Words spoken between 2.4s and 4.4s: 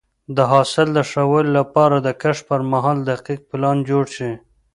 پر مهال دقیق پلان جوړ شي.